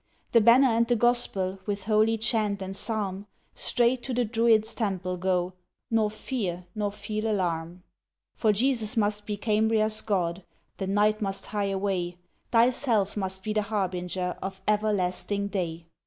The 0.31 0.41
Banner 0.41 0.69
and 0.69 0.87
the 0.87 0.95
Gospel, 0.95 1.59
With 1.67 1.83
holy 1.83 2.17
Chant 2.17 2.63
and 2.63 2.75
Psalm, 2.75 3.27
Straight 3.53 4.01
to 4.01 4.15
the 4.15 4.25
Druid's 4.25 4.73
Temple 4.73 5.15
go, 5.17 5.53
Nor 5.91 6.09
fear, 6.09 6.65
nor 6.73 6.91
feel 6.91 7.29
alarm. 7.29 7.83
For 8.33 8.51
Jesus 8.51 8.97
must 8.97 9.27
be 9.27 9.37
Cambria's 9.37 10.01
God, 10.01 10.43
The 10.77 10.87
night 10.87 11.21
must 11.21 11.45
hie 11.45 11.65
away, 11.69 12.17
Thyself 12.51 13.15
must 13.15 13.43
be 13.43 13.53
the 13.53 13.61
harbinger 13.61 14.39
Of 14.41 14.59
Everlasting 14.67 15.49
Day." 15.49 15.85